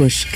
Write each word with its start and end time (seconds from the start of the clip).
صباحك 0.00 0.28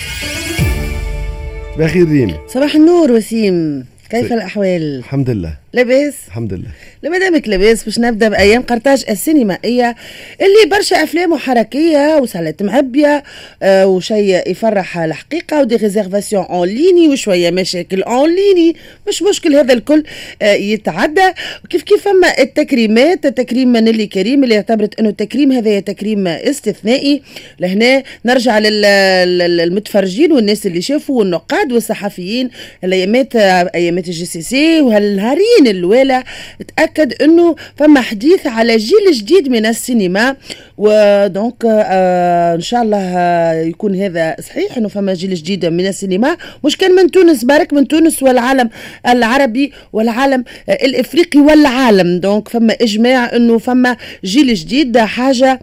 بخير 1.78 2.08
ريم. 2.08 2.36
صباح 2.48 2.74
النور 2.74 3.12
وسيم. 3.12 3.89
كيف 4.10 4.32
الأحوال؟ 4.32 4.98
الحمد 4.98 5.30
لله. 5.30 5.54
لاباس؟ 5.72 6.14
الحمد 6.26 6.52
لله. 6.52 6.68
لما 7.02 7.18
دامك 7.18 7.48
لاباس 7.48 7.84
باش 7.84 7.98
نبدأ 7.98 8.28
بأيام 8.28 8.62
قرطاج 8.62 9.04
السينمائية 9.10 9.96
اللي 10.40 10.76
برشا 10.76 11.02
أفلام 11.02 11.36
حركيه 11.36 12.16
وسالات 12.16 12.62
معبية 12.62 13.22
آه 13.62 13.86
وشيء 13.86 14.50
يفرح 14.50 14.98
الحقيقة 14.98 15.60
و 15.60 15.64
des 15.64 15.76
réservations 15.76 16.44
en 16.44 16.68
ligne 16.68 17.08
وشوية 17.08 17.50
مشاكل 17.50 18.02
en 18.02 18.34
ligne 18.34 18.76
مش 19.08 19.22
مشكل 19.22 19.54
هذا 19.56 19.72
الكل 19.74 20.04
آه 20.42 20.52
يتعدى. 20.52 21.32
وكيف 21.64 21.82
كيف 21.82 22.04
فما 22.04 22.38
التكريمات؟ 22.38 23.26
تكريم 23.26 23.76
نيلي 23.76 24.06
كريم 24.06 24.44
اللي 24.44 24.56
اعتبرت 24.56 25.00
إنه 25.00 25.08
التكريم 25.08 25.52
هذا 25.52 25.80
تكريم 25.80 26.26
استثنائي. 26.26 27.22
لهنا 27.60 28.02
نرجع 28.24 28.58
للمتفرجين 28.58 30.32
والناس 30.32 30.66
اللي 30.66 30.82
شافوا 30.82 31.18
والنقاد 31.18 31.72
والصحفيين 31.72 32.50
الايامات 32.84 33.36
ايامات 34.00 34.08
ال 34.08 34.24
JCC 34.24 34.80
وهالنهارين 34.80 35.66
الوالة 35.66 36.24
تأكد 36.76 37.22
إنه 37.22 37.56
فما 37.76 38.00
حديث 38.00 38.46
على 38.46 38.76
جيل 38.76 39.12
جديد 39.12 39.48
من 39.48 39.66
السينما. 39.66 40.36
و 40.78 40.95
donc 40.95 41.64
آه 41.64 42.54
إن 42.54 42.60
شاء 42.60 42.82
الله 42.82 43.52
يكون 43.52 43.94
هذا 43.94 44.36
صحيح 44.40 44.76
إنه 44.76 44.88
فما 44.88 45.14
جيل 45.14 45.34
جديد 45.34 45.66
من 45.66 45.86
السينما. 45.86 46.36
مش 46.64 46.76
كان 46.76 46.92
من 46.94 47.10
تونس 47.10 47.44
برك 47.44 47.72
من 47.72 47.88
تونس 47.88 48.22
والعالم 48.22 48.70
العربي 49.06 49.72
والعالم 49.92 50.44
الإفريقي 50.68 51.40
والعالم. 51.40 52.20
donc 52.20 52.48
فما 52.48 52.76
إجماع 52.80 53.36
إنه 53.36 53.58
فما 53.58 53.96
جيل 54.24 54.54
جديد 54.54 54.98
حاجة 54.98 55.60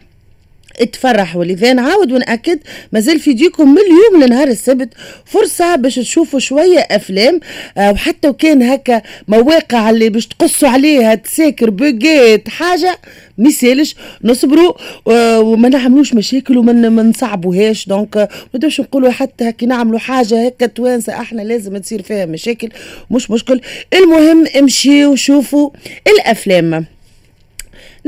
تفرح 0.84 1.36
ولذا 1.36 1.74
نعاود 1.74 2.12
ونأكد 2.12 2.60
مازال 2.92 3.20
في 3.20 3.34
ديكم 3.34 3.72
من 3.72 3.78
اليوم 3.82 4.24
لنهار 4.24 4.48
السبت 4.48 4.90
فرصة 5.26 5.76
باش 5.76 5.96
تشوفوا 5.96 6.40
شوية 6.40 6.80
أفلام 6.80 7.40
آه 7.78 7.92
وحتى 7.92 8.28
وكان 8.30 8.64
هكا 8.64 9.02
مواقع 9.28 9.90
اللي 9.90 10.10
باش 10.10 10.28
تقصوا 10.28 10.70
عليها 10.70 11.16
تساكر 11.16 11.70
بوجيت 11.70 12.50
حاجة 12.50 13.00
ميسالش 13.38 13.96
نصبروا 14.24 14.74
آه 15.08 15.40
وما 15.40 15.70
نعملوش 15.70 16.14
مشاكل 16.14 16.58
وما 16.58 16.74
نصعبوهاش. 17.04 17.88
دونك 17.88 18.18
ما 18.18 18.28
نبداوش 18.56 18.82
نقولوا 18.82 19.12
حتى 19.12 19.50
هكا 19.50 19.66
نعملوا 19.66 20.00
حاجة 20.00 20.46
هكا 20.46 20.66
توانسة 20.66 21.14
إحنا 21.14 21.42
لازم 21.42 21.78
تصير 21.78 22.02
فيها 22.02 22.26
مشاكل 22.26 22.70
مش 23.12 23.32
مشكل. 23.32 23.62
المهم 23.94 24.46
امشيوا 24.58 25.16
شوفوا 25.16 25.70
الأفلام. 26.08 26.86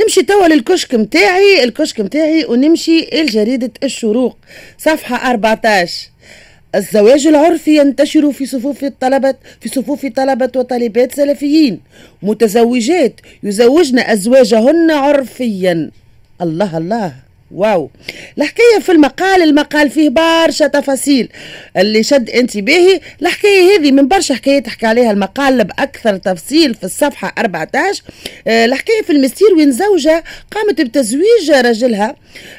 نمشي 0.02 0.22
توا 0.23 0.47
للكشك 0.47 0.95
متاعي 0.95 1.64
الكشك 1.64 2.00
متاعي 2.02 2.45
ونمشي 2.45 3.09
لجريدة 3.14 3.72
الشروق 3.83 4.38
صفحة 4.78 5.31
14 5.31 6.09
الزواج 6.75 7.28
العرفي 7.28 7.78
ينتشر 7.78 8.31
في 8.31 8.45
صفوف 8.45 8.83
الطلبة 8.83 9.36
في 9.61 9.70
صفوف 9.70 10.05
طلبة 10.05 10.52
وطالبات 10.55 11.16
سلفيين. 11.16 11.80
متزوجات 12.23 13.22
يزوجن 13.44 14.00
أزواجهن 14.00 14.92
عرفيا. 14.92 15.92
الله 16.42 16.77
الله. 16.77 17.14
واو. 17.52 17.89
الحكاية 18.38 18.80
في 18.81 18.92
المقال 18.92 19.42
المقال 19.44 19.89
فيه 19.89 20.09
برشا 20.09 20.67
تفاصيل. 20.67 21.30
اللي 21.78 22.03
شد 22.03 22.30
انتباهي 22.30 23.00
الحكاية 23.22 23.78
هذه 23.78 23.92
من 23.92 24.08
برشا 24.08 24.36
حكايات 24.36 24.66
تحكي 24.66 24.86
عليها 24.86 25.11
المقال 25.11 25.64
بأكثر 25.64 26.17
تفصيل 26.17 26.75
في 26.75 26.83
الصفحة 26.83 27.33
14 27.38 28.03
آه 28.47 28.66
الحكاية 28.66 29.02
في 29.02 29.09
المستير 29.09 29.47
وين 29.58 29.72
زوجة 29.72 30.23
قامت 30.52 30.81
بتزويج 30.81 31.52
رجلها. 31.52 32.16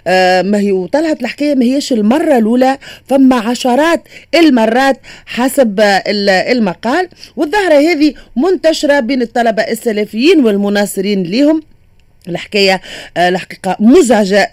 آه 0.06 0.42
ما 0.42 0.58
هي 0.58 0.72
وطلعت 0.72 1.20
الحكاية 1.22 1.54
ما 1.54 1.64
هيش 1.64 1.92
المرة 1.92 2.38
الأولى 2.38 2.78
فما 3.08 3.36
عشرات 3.36 4.08
المرات 4.34 4.96
حسب 5.26 5.80
المقال. 6.50 7.08
والظاهرة 7.36 7.74
هذه 7.74 8.14
منتشرة 8.36 9.00
بين 9.00 9.22
الطلبة 9.22 9.62
السلفيين 9.62 10.44
والمناصرين 10.44 11.22
لهم 11.22 11.62
الحكاية 12.28 12.80
الحقيقة 13.16 13.76
مزعجة 13.80 14.50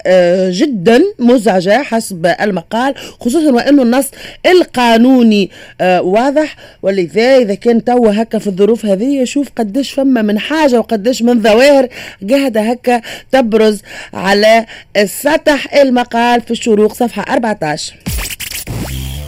جدا 0.50 1.02
مزعجة 1.18 1.82
حسب 1.82 2.26
المقال 2.40 2.94
خصوصا 3.20 3.50
وأنه 3.50 3.82
النص 3.82 4.06
القانوني 4.46 5.50
واضح. 5.82 6.56
ولذا 6.82 7.36
إذا 7.36 7.54
كان 7.54 7.84
توا 7.84 8.22
هكا 8.22 8.38
في 8.38 8.46
الظروف 8.46 8.86
هذه 8.86 9.24
شوف 9.24 9.48
قديش 9.56 9.90
فما 9.90 10.22
من 10.22 10.38
حاجة 10.38 10.78
وقديش 10.78 11.22
من 11.22 11.42
ظواهر 11.42 11.88
قاعدة 12.30 12.60
هكا 12.60 13.00
تبرز 13.32 13.80
على 14.14 14.66
السطح 14.96 15.74
المقال 15.74 16.40
في 16.40 16.50
الشروق 16.50 16.92
صفحة 16.94 17.22
14 17.34 17.94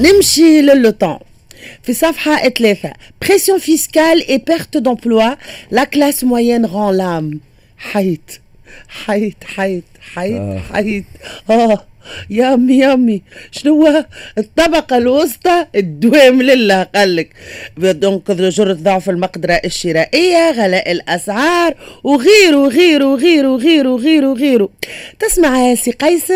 نمشي 0.00 0.60
للوطن 0.62 1.18
في 1.82 1.94
صفحة 1.94 2.48
ثلاثة. 2.48 2.92
بريسيون 3.22 3.58
فيسكال 3.58 4.22
et 4.28 4.38
perte 4.38 4.78
d'emploi. 4.78 5.36
La 5.70 5.86
classe 5.86 6.22
moyenne 6.22 6.66
rend 6.66 6.90
l'âme. 6.90 7.40
حيت 7.80 8.30
حيت 8.88 9.44
حيت 9.44 9.84
حيت 10.14 10.40
آه. 10.40 10.58
حيت. 10.72 11.04
آه. 11.50 11.84
يامي 12.30 12.78
يامي. 12.78 13.22
شنو 13.50 14.04
الطبقة 14.38 14.96
الوسطى 14.96 15.66
الدوام 15.74 16.42
لله 16.42 16.82
قال 16.82 17.16
لك. 17.16 17.30
دونك 17.76 18.30
جرة 18.30 18.72
ضعف 18.72 19.10
المقدرة 19.10 19.60
الشرائية 19.64 20.50
غلاء 20.50 20.92
الأسعار 20.92 21.74
وغيره 22.04 22.56
وغيره 22.56 23.04
وغيره 23.04 23.48
وغيره 23.48 23.88
وغيره 23.88 24.30
وغيره. 24.30 24.68
تسمع 25.18 25.68
يا 25.68 25.74
سي 25.74 25.90
قيس؟ 25.90 26.32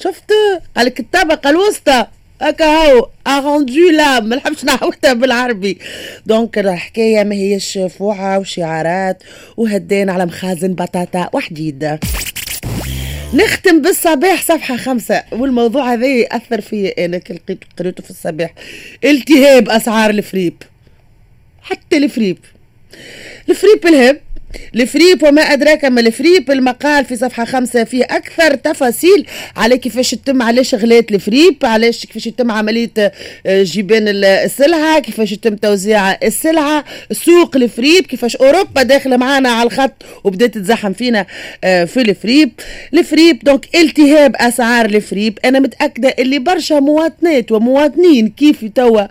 شفت؟ 0.00 0.32
قال 0.76 0.86
لك 0.86 1.00
الطبقة 1.00 1.50
الوسطى. 1.50 2.06
هكا 2.42 2.64
هو 2.64 3.08
اغوندو 3.26 3.90
لا 3.90 4.20
ما 4.20 4.36
نحبش 4.36 4.64
نعاودها 4.64 5.12
بالعربي. 5.12 5.78
دونك 6.26 6.58
الحكاية 6.58 7.24
ما 7.24 7.34
هيش 7.34 7.78
فوعة 7.98 8.38
وشعارات 8.38 9.22
وهدين 9.56 10.10
على 10.10 10.26
مخازن 10.26 10.74
بطاطا 10.74 11.30
وحديد 11.32 11.98
نختم 13.34 13.82
بالصباح 13.82 14.42
صفحة 14.42 14.76
خمسة. 14.76 15.22
والموضوع 15.32 15.92
هذا 15.92 16.06
يأثر 16.06 16.60
فيا 16.60 17.04
أنا 17.04 17.18
كي 17.18 17.40
قريته 17.78 18.02
في 18.02 18.10
الصباح. 18.10 18.54
التهاب 19.04 19.68
أسعار 19.68 20.10
الفريب. 20.10 20.62
حتى 21.62 21.96
الفريب. 21.96 22.38
الفريب 23.48 23.86
الهب 23.86 24.20
الفريب 24.74 25.22
وما 25.22 25.42
أدراك 25.42 25.84
ما 25.84 26.00
الفريب 26.00 26.50
المقال 26.50 27.04
في 27.04 27.16
صفحة 27.16 27.44
خمسة 27.44 27.84
فيه 27.84 28.04
أكثر 28.04 28.54
تفاصيل. 28.54 29.26
على 29.56 29.78
كيفاش 29.78 30.10
تتم 30.10 30.42
علاش 30.42 30.74
غلات 30.74 31.12
الفريب 31.12 31.56
علاش 31.64 32.06
كيفاش 32.06 32.26
يتم 32.26 32.50
عملية 32.50 33.12
جبان 33.46 34.04
السلعة؟ 34.08 34.98
كيفاش 35.00 35.32
يتم 35.32 35.56
توزيع 35.56 36.12
السلعة؟ 36.12 36.84
سوق 37.12 37.56
الفريب 37.56 38.06
كيفاش 38.06 38.36
أوروبا 38.36 38.82
داخلة 38.82 39.16
معانا 39.16 39.48
على 39.48 39.66
الخط 39.66 39.92
وبدأت 40.24 40.54
تتزحم 40.54 40.92
فينا 40.92 41.26
في 41.62 41.96
الفريب 41.96 42.50
الفريب 42.94 43.38
دونك 43.44 43.76
التهاب 43.76 44.36
أسعار 44.36 44.84
الفريب 44.84 45.38
أنا 45.44 45.58
متأكدة 45.60 46.14
اللي 46.18 46.38
برشا 46.38 46.74
مواطنات 46.74 47.52
ومواطنين 47.52 48.28
كيف 48.28 48.64
توا 48.74 49.02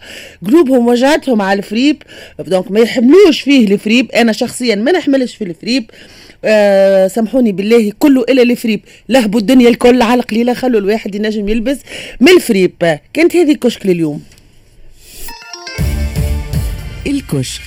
قلوبهم 0.47 0.87
وجعتهم 0.87 1.41
على 1.41 1.57
الفريب 1.57 2.03
دونك 2.39 2.71
ما 2.71 2.79
يحملوش 2.79 3.41
فيه 3.41 3.67
الفريب 3.67 4.11
أنا 4.11 4.31
شخصيا 4.31 4.75
ما 4.75 4.91
نحملش 4.91 5.34
في 5.35 5.43
الفريب. 5.43 5.91
آه 6.45 7.07
سامحوني 7.07 7.51
بالله 7.51 7.91
كله 7.99 8.21
الا 8.21 8.41
الفريب. 8.41 8.81
لهبوا 9.09 9.39
الدنيا 9.39 9.69
الكل 9.69 10.01
على 10.01 10.21
قليلة 10.21 10.53
خلوا 10.53 10.79
الواحد 10.79 11.15
ينجم 11.15 11.49
يلبس 11.49 11.77
من 12.21 12.29
الفريب. 12.29 12.99
كانت 13.13 13.35
هذه 13.35 13.53
كشك 13.53 13.85
لليوم. 13.85 14.23
الكشك. 17.07 17.61